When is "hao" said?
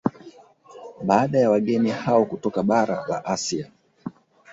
1.89-2.25